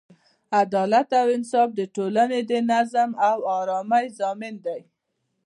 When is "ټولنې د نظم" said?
1.95-3.09